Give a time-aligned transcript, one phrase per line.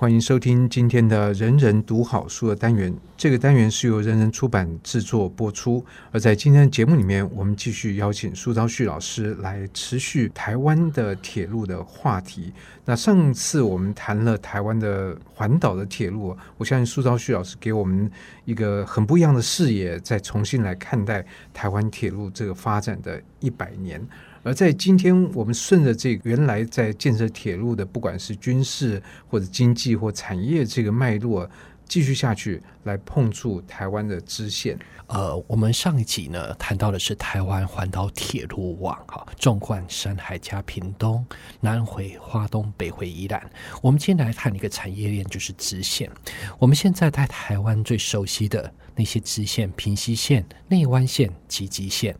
[0.00, 2.94] 欢迎收听今天的“人人读好书”的单元。
[3.16, 5.84] 这个单元是由人人出版制作播出。
[6.12, 12.52] 而在今天的节目里面，我们继续邀请苏昭旭老师来持续台湾的铁路的话题。
[12.84, 18.08] 那上次我们谈了台湾的环岛的铁路，我相信苏昭旭老师给我们
[18.44, 24.00] 一个很不一样的视野，再重新来看待台湾铁路这个发展的一百年。
[24.42, 31.48] 而在今天，我们顺着这个原来在建设铁路的，不管是军事或者经济或产业这个脉络，
[31.86, 34.78] 继续下去，来碰触台湾的支线。
[35.08, 41.24] 呃，我们上一集呢谈到的是台湾环岛铁路网，哈，纵贯山海加屏东，
[41.60, 43.50] 南回花东，北回宜兰。
[43.80, 46.10] 我们今天来看一个产业链，就是支线。
[46.58, 52.14] 我们现在在台湾最熟悉的那些支线，平溪线、内湾线、集集线。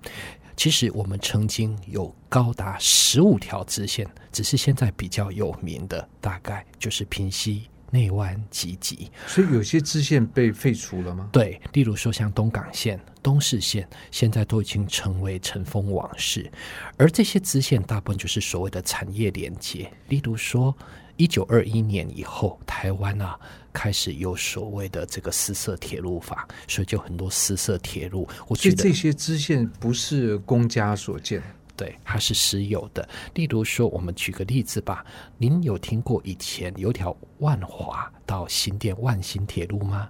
[0.59, 7.63] 其实我们曾经有高达十五条支线，只是现在比较有名的大概就是平溪、
[7.93, 9.09] 内湾、集集。
[9.29, 11.29] 所以有些支线被废除了吗？
[11.31, 16.51] 对，例如说像东港线、东势线，现在都已经成为尘封往事。
[16.97, 20.77] 而这些支线大部分就是所谓的产业连接，例如说。
[21.19, 23.39] 一九二一年以后，台湾啊
[23.73, 28.27] 开始有所谓的这个私设铁路法，所以就很多私设铁路。
[28.47, 31.43] 我觉得这些支线不是公家所建，
[31.77, 33.07] 对，它是私有的。
[33.35, 35.05] 例如说，我们举个例子吧，
[35.37, 40.09] 您有听过以前有条万华到新店万新铁路吗？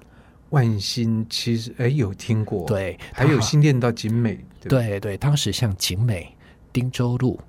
[0.50, 6.36] 万新其实哎有听过，对，还有新店到景美，对对，对，当时像景美、
[6.70, 7.40] 汀州路。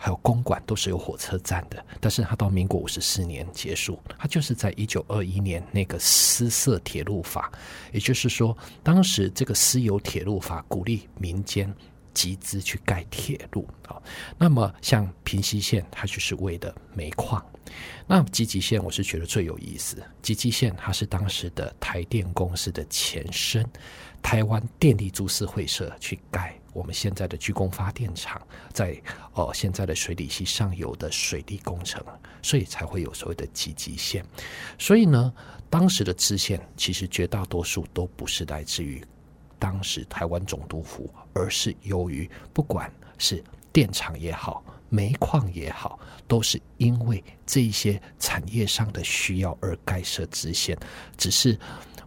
[0.00, 7.52] 还有公馆都是有火车站的，但是它到民国五十四年结束，它就是在一九二一年那个私设铁路法，
[7.92, 11.74] 也就是说，当时这个私有铁路法鼓励民间
[12.14, 14.00] 集资去盖铁路啊。
[14.38, 17.42] 那么像平溪线，它就是为的煤矿；
[18.06, 20.00] 那集集线，我是觉得最有意思。
[20.22, 23.68] 集集线它是当时的台电公司的前身，
[24.22, 26.56] 台湾电力株式会社去盖。
[26.78, 28.40] 我们现在的居功发电厂，
[28.72, 28.96] 在
[29.32, 32.00] 哦现在的水里溪上游的水利工程，
[32.40, 34.24] 所以才会有所谓的集集线。
[34.78, 35.32] 所以呢，
[35.68, 39.04] 当时的支线其实绝大多数都不是来自于
[39.58, 42.88] 当时台湾总督府，而是由于不管
[43.18, 50.78] 是电厂也好、煤矿也好，都是因为这一些产业上的需要而盖设支线，
[51.16, 51.58] 只是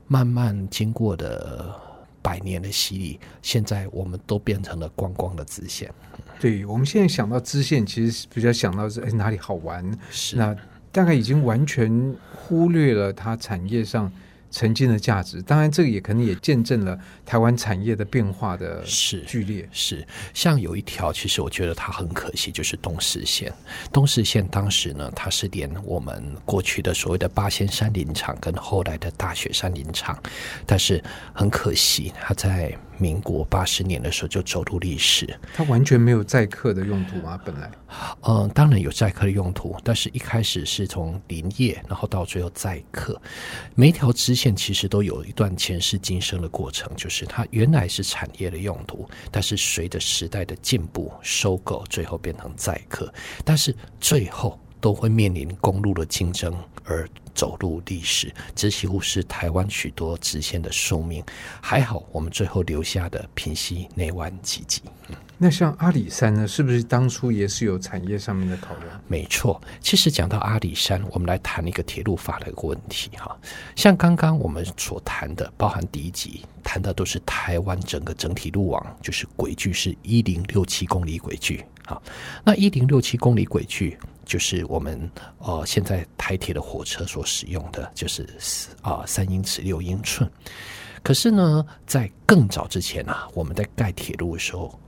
[0.08, 1.91] 慢慢经过的。
[2.22, 5.92] 百年的洗礼，现在我们都变成了观光的支线。
[6.40, 10.56] 对，我们现在想到支线，其实比较想到是哎哪里好玩，是那
[10.92, 14.12] 大概已经完全忽略了它产业上。
[14.52, 23.52] 曾经的价值，当然这个也可能也见证了台湾产业的变化的是剧烈是，是像有一条，其实我觉得它很可惜，就是东势线。
[23.92, 30.22] 东势线当时呢，它是连我们过去的所谓的八仙山林场跟后来的大雪山林场，
[30.66, 31.02] 但是
[31.34, 32.78] 很可惜，它在。
[33.02, 37.40] 民国八十年的时候就走入历史，它完全没有载客的用途吗？
[37.44, 37.72] 本来，
[38.22, 43.20] 嗯，当然有载客的用途，但是一开始是从林业，然后到最后载客。
[43.74, 53.12] 每一条支线其实都有一段前世今生的过程，就是它原来是产业的用途，但是随着时代的进步、收购，最后变成载客，
[53.44, 56.54] 但是最后都会面临公路的竞争
[56.84, 57.08] 而。
[57.34, 61.24] 走入历史，这几乎是台湾许多直线的宿命。
[61.62, 64.82] 还好，我们最后留下的平溪、内湾、集集。
[65.38, 66.46] 那像阿里山呢？
[66.46, 69.02] 是不是当初也是有产业上面的考量？
[69.08, 73.36] 没错，其实讲到阿里山，我们来谈一个铁路法的一个问题哈。
[73.78, 81.66] 像刚刚我们所谈的，包含第一集谈的都是台湾整个整体路网，就是轨距是一零六七公里轨距。
[81.92, 82.02] 好，
[82.46, 83.98] 那一零六七公里轨距。
[84.24, 88.26] 就是我们呃现在台铁的火车所使用的，就是
[88.82, 90.30] 啊三英尺六英寸。
[91.04, 94.80] 可是呢，在更早之前啊，我们在盖铁路的时候，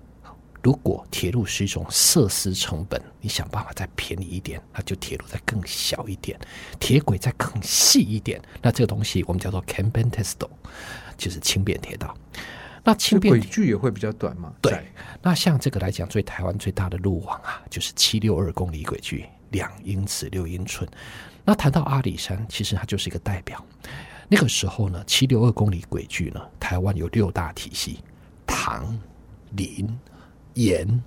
[0.62, 6.40] 如果铁路是一种设施成本，你想办法再便宜一点，那就铁路再更小一点，
[6.80, 8.42] 铁轨再更细一点。
[8.62, 10.48] 那这个东西我们叫做 campen testo，
[11.18, 12.16] 就是轻便铁道。
[12.84, 14.54] 那轻便轨距也会比较短嘛？
[14.62, 14.84] 对，
[15.22, 20.90] 那像这个来讲，最台湾最大的路网啊，就是七六二公里轨距，两英尺六英寸。
[21.46, 23.64] 那谈到阿里山，其实它就是一个代表。
[24.28, 28.00] 那个时候呢，七六二公里轨距呢，台湾有六大体系：
[28.46, 28.98] 唐、
[29.52, 29.88] 林、
[30.54, 31.04] 盐、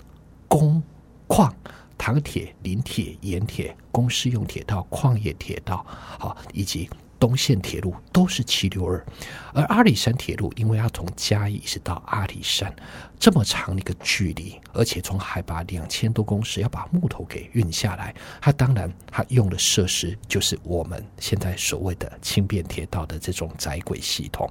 [0.49, 0.83] 工、
[1.27, 1.55] 矿。
[1.99, 9.05] 唐铁、林铁、盐铁、公司用铁道、矿业铁道，好，以及东线铁路都是七六二，
[9.53, 12.75] 而阿里山铁路因为要从嘉义一直到阿里山
[13.19, 24.51] 这么长的一个距离，而且从海拔两千多公尺要把木头给运下来，它当然它用的设施就是我们现在所谓的轻便铁道的这种窄轨系统。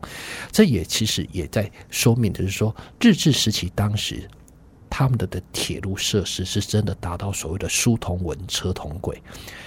[0.51, 4.29] 这也其实也在说明的是说，日治时期当时。
[4.97, 9.21] 他们的的铁路设施是真的达到所谓的书同文、车同轨，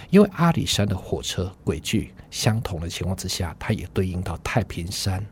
[0.09, 5.23] 因为阿里山的火车轨距相同的情况之下，它也对应到太平山。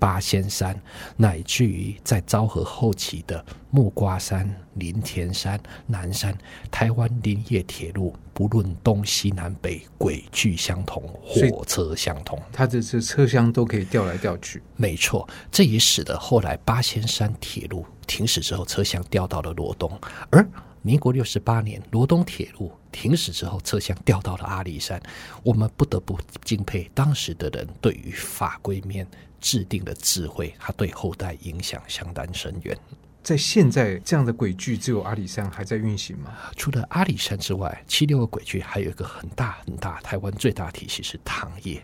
[0.00, 0.76] 八仙山，
[1.16, 6.36] 乃至于在昭和后期的木瓜山、林田山、南山，
[6.70, 14.62] 台湾林业铁路不论东西南北，轨距相同，火车相同，它的这车厢都可以调来调去。
[14.74, 20.00] 没错，这也使得后来八仙山铁路停驶之后，车厢调到了罗东，
[20.30, 20.48] 而
[20.82, 24.98] 民国六十八年罗东铁路停驶之后，车厢调到了阿里山。
[25.42, 29.06] 我们不得不敬佩当时的人对于法规面。
[29.40, 32.76] 制定的智慧，它对后代影响相当深远。
[33.22, 36.32] 在现在这样的轨距，只有阿里山还在运行吗？
[36.56, 41.82] 除了阿里山之外，七六个轨距还有一个很大很大，台湾最大体系是糖业。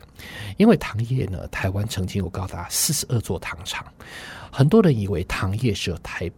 [0.57, 3.87] 因为糖业呢，台湾曾经有高达四十二座糖厂。
[4.51, 6.31] 很多人以为糖业是有台，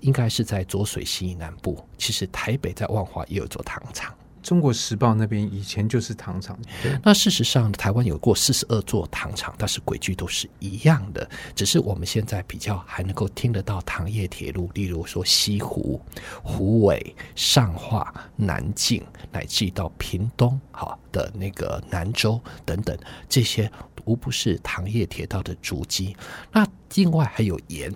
[0.00, 1.88] 应该是在浊水溪南部。
[1.96, 4.12] 其实台北在万华也有座糖厂。
[4.44, 6.56] 中国时报那边以前就是糖厂，
[7.02, 15.98] 那事实上台湾有过四十二座糖厂，但是轨距都是一样的，只是我们现在比较还能够听得到糖业铁路，例如说西湖、
[16.42, 19.02] 湖尾、上化、南靖，
[19.32, 23.70] 乃至到屏东好的那个南州等等，这些
[24.04, 26.14] 无不是糖业铁道的足迹。
[26.52, 27.90] 那另外还有盐，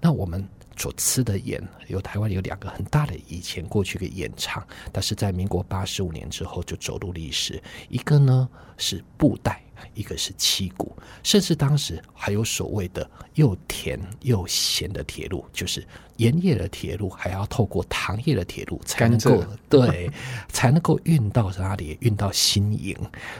[0.00, 0.46] 那我们。
[0.78, 7.60] 所吃的盐，有台湾有两个很大的以前过去的盐厂，但是在民国八十五年之后就走入历史。
[7.88, 9.62] 一个呢是布袋，
[9.94, 15.86] 一个是七股，甚至当时还有所谓的又甜又咸的铁路，就是。
[16.18, 20.10] 盐业的铁路还要透过糖业的铁路才能够对，
[20.48, 21.96] 才能够运到哪里？
[22.00, 22.92] 运到新营。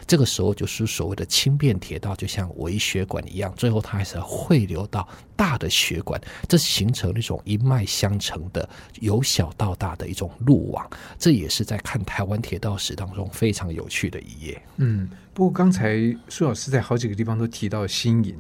[0.07, 8.69] 这个时候就是所谓的轻便铁道，就像微血管一样，最后它还是要汇流到大的血管，这形成一种一脉相承的
[9.01, 10.89] 由小到大的一种路网。
[11.19, 14.63] 这也是在看台湾铁道史当中非常有趣的一页。
[14.77, 15.97] 嗯，不过刚才
[16.29, 18.37] 苏老师在好几个地方都提到新营，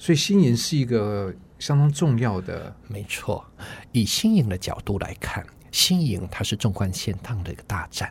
[0.00, 1.32] 所以新营是一个。
[1.60, 3.44] 相当重要的，没错。
[3.92, 8.10] 以新营的角度来看，新营它是纵贯线上的一个大站。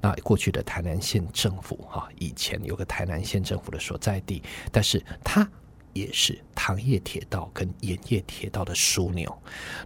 [0.00, 4.42] 那过去的台南县政府哈，以前有个台南县政府的所在地，
[4.72, 5.48] 但是它
[5.92, 9.32] 也是糖业铁道跟盐业铁道的枢纽。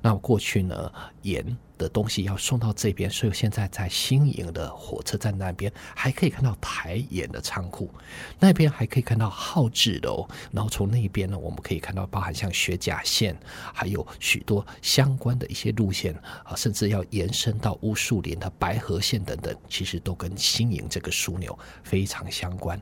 [0.00, 0.90] 那过去呢，
[1.20, 1.56] 盐。
[1.82, 7.90] 的东西要送到这边，所以现在在新营的火车站那边还可以看到台盐的仓库，
[8.38, 13.36] 那边还可以看到号志楼，然后从那边呢，我们可以看到包含像雪甲线，
[13.74, 16.14] 还有许多相关的一些路线
[16.44, 22.80] 啊，甚至要延伸到乌树林的白河线等等，其实都跟新营这个枢纽非常相关。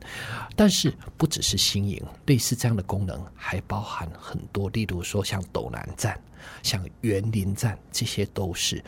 [0.55, 6.21] 但是不只是新营，类似这样的功能还包含很多，例如说像斗南站。
[6.63, 8.83] 像园林站，这些都是，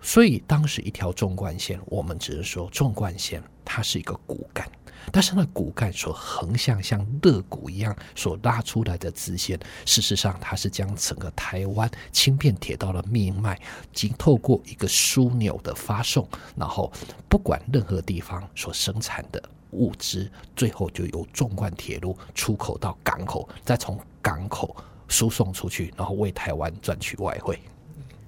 [0.00, 4.70] 所以当时一条纵贯线，我们只能说纵贯线它是一个骨干，
[5.12, 13.60] 但是那骨干所横向像肋骨一样所拉出来的支线，事实上它是将整个台湾轻便铁道的命脉，
[13.92, 16.92] 经透过一个枢纽的发送，然后
[17.28, 19.42] 不管任何地方所生产的
[19.72, 24.74] 物资，最后就由纵贯铁路出口到港口，再从港口。
[25.08, 27.58] 输送出去，然后为台湾赚取外汇。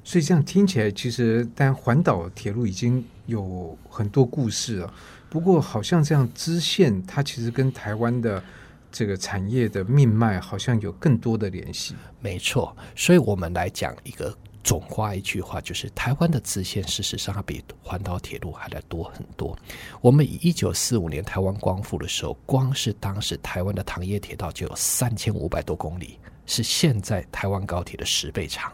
[0.05, 4.95] 所以这样听起来，其实但环岛铁路已经有很多故事了。
[5.29, 8.43] 不过，好像这样支线，它其实跟台湾的
[8.91, 11.95] 这个产业的命脉，好像有更多的联系。
[12.21, 19.55] 没错，所以我们来讲一个总话一句话，就是台湾的支线，事实上它比环岛铁路还要多很多。
[20.01, 26.19] 我们以一九四五年台湾光复的时候，光是当时台湾的糖业铁道就有三千五百多公里。
[26.49, 28.73] 是现在台湾高铁的十倍长，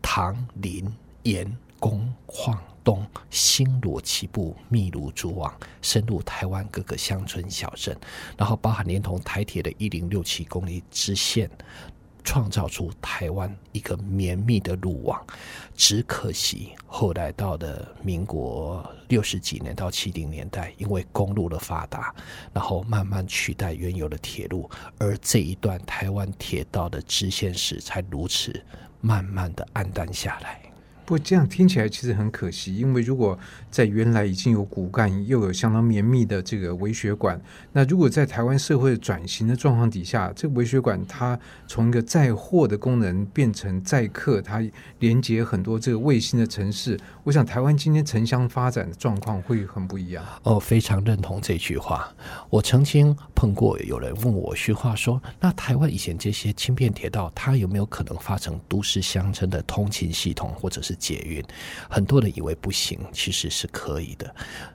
[0.00, 0.90] 唐林、
[1.24, 7.94] 盐、公、矿、东、星罗棋布，密如蛛网，深入台湾各个乡村小镇，
[8.38, 11.48] 然后包含连同台铁的一零六七公里支线。
[12.24, 15.24] 创造出台湾一个绵密的路网，
[15.76, 22.12] 只可惜后来到了民国六十几年到七零年代，因为公路的发达，
[22.52, 28.64] 然后慢慢取代原有的铁路，而这一段台湾铁道的支线史才如此
[29.00, 30.60] 慢慢的黯淡下来。
[31.04, 33.38] 不这样听起来其实很可惜，因为如果
[33.70, 37.38] 在原来已经有骨干，又有相当绵密的这个微血管，
[37.72, 44.62] 那如果在台湾社会转型的状况底下，这个微血管它从一个载货的功能变成载客，它
[45.00, 50.24] 连接很多这个卫星的城市，我想台湾今天城乡发展的状况会很不一样。
[50.44, 52.10] 哦，非常认同这句话。
[52.48, 61.42] 我曾经碰过有人问我一句话说：“那台湾以前这些轻便铁道，它有没有可能发成都市乡村的通勤系统，或者是？”捷运，
[61.88, 64.34] 很多人以为不行，其实是可以的。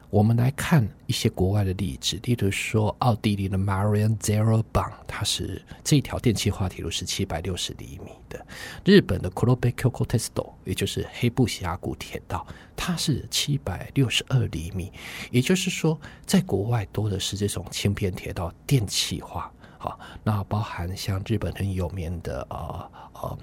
[0.10, 8.40] 我们来看一些国外的例子，例如说奥地利的 Marienzellerbahn，它是这一条电气化铁路是七百六十厘米的；
[8.84, 14.92] 日本的 Kurobe Kyoko Testo，也就是黑部峡谷铁道，它是七百六十二厘米。
[15.30, 19.52] 也就是说，在国外多的是这种轻便铁道电气化。
[19.78, 23.38] 好，那包含像日本很有名的呃呃。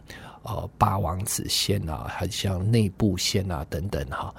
[0.46, 4.34] 呃，八王子线啊，还像内部线啊等等哈。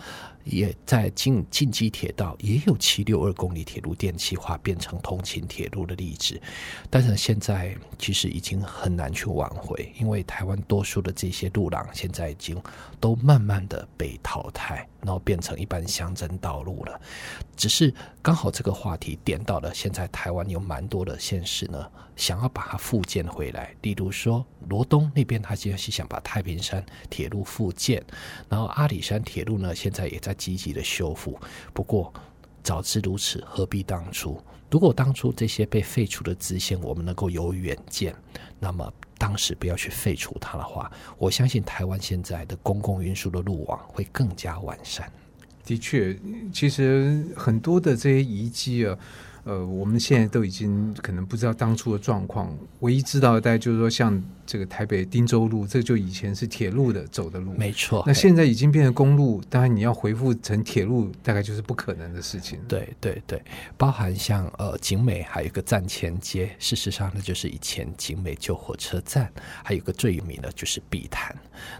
[0.50, 6.40] 也在近近畿铁道也有七六二公里铁路电气化变成通勤铁路的例子，
[6.90, 12.58] 但是现在其实已经很难去挽回，因为台湾多数的这些路廊现在已经
[13.00, 17.02] 都慢慢的被淘汰，然后变成一般乡镇道路了。
[17.58, 28.02] 只是刚好这个话题点到了，现在台湾有蛮多的县市呢，想要把它复建回来，例如说罗东那边，他现在是想把太平山铁路复建，
[28.48, 30.37] 然后阿里山铁路呢，现在也在。
[30.38, 31.40] 积极的修复，
[31.74, 32.14] 不过
[32.64, 34.42] 早知如此，何必当初？
[34.70, 38.16] 如果当初这些被废除的支线，我们能够有远见，
[38.60, 45.12] 那么当时不要去废除它的话，我相信台湾现在的公共运输的路网会更加完善。
[45.66, 46.18] 的确，
[46.54, 48.98] 其实很多的这些遗迹啊。
[49.48, 58.04] 呃，我们现在都已经可能不知道当初的状况，唯一知道的大概就是说，像这个台北汀州路，这就以前是铁路的走的路，没错。
[58.06, 62.60] 那现在已经变成公路，当然你要恢复成铁路，大概就是不可能的事情。
[62.68, 63.42] 对对对，
[63.78, 69.32] 包含像呃景美还有一个站前街，事实上呢就是以前景美旧火车站，
[69.64, 71.34] 还有一个最有名的就是碧潭。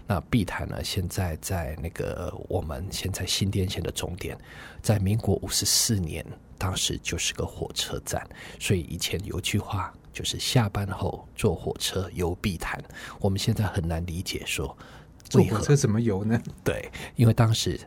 [0.06, 4.38] 那碧潭呢，现在在那个我们现在新店线的终点，
[4.80, 6.24] 在民国五十四年。
[6.58, 8.26] 当时就是个火车站，
[8.58, 12.82] 所以以前有句话就是下班后坐火车游碧潭。
[13.20, 14.76] 我们现在很难理解说，
[15.22, 16.38] 坐火车怎么游呢？
[16.64, 17.78] 对，因为当时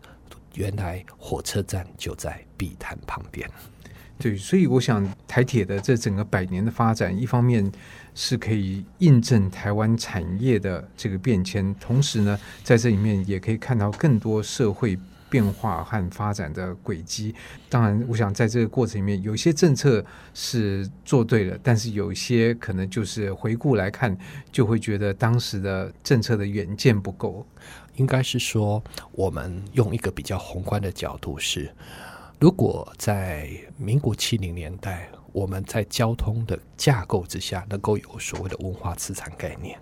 [0.55, 3.47] 原来火车站就在碧潭旁边。
[4.17, 7.69] 对，所以我想台铁的这整个百年的发展，一方面
[8.15, 14.97] 是可以印证台湾产业的这个变迁，同时呢，在这里面也可以看到更多社会。
[15.31, 17.33] 变化和发展的轨迹，
[17.69, 24.15] 当然，我想在这个过程里面，有些政策是做对了，但是有一些可能就是回顾来看，
[24.51, 27.47] 就会觉得当时的政策的远见不够。
[27.95, 28.83] 应该是说，
[29.13, 31.73] 我们用一个比较宏观的角度是，
[32.39, 39.79] 如果在民国七零年代，我们在交通的架构之下，能够有所谓的文化资产概念。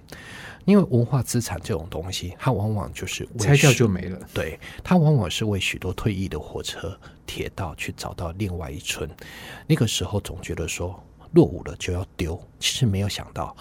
[0.69, 4.19] 因为文化资产这种东西，它往往就是拆掉就没了。
[4.31, 6.95] 对，它往往是为许多退役的火车、
[7.25, 9.09] 铁道去找到另外一村。
[9.65, 13.57] 那个时候总觉得说落伍了就要丢，其实没有想到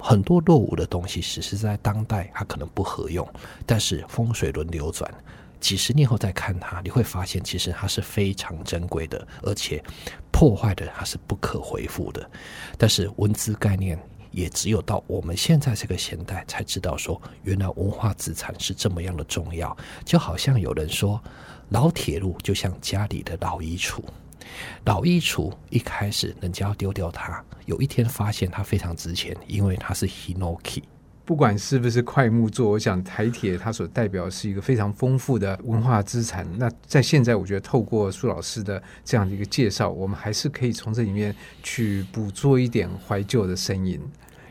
[0.00, 3.24] 很多落伍的东西，只是在当代它可能不合用，
[3.64, 5.08] 但是风水轮流转，
[5.60, 9.80] 几十年后再看它，你会发现其实它是非常珍贵的，而且
[10.32, 12.28] 破坏的它是不可回复的。
[12.76, 13.96] 但是文字概念。
[14.30, 19.76] 也只有到我们现在这个现代才知道，说原来文化资产是这么样的重要。
[20.04, 21.22] 就好像有人说，
[21.70, 24.02] 老铁路就像家里的老衣橱，
[24.84, 30.82] 老衣橱一开始人家要丢掉它，有一天发现它非常值钱，因为它是 Hinoki。
[31.28, 36.48] 不管是不是快木做，我想台铁它所代表是一个非常丰富的文化资产。
[36.56, 44.00] 那在现在，我觉得透过苏老师的这样的一个介绍，我们还是可以从这里面去捕捉一点怀旧的声音。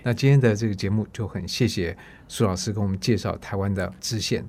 [0.03, 4.45] 那今天的这个节目就很谢谢苏老师跟我们介绍台湾的支线，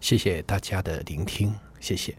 [0.00, 2.12] 谢谢大家的聆听，谢谢。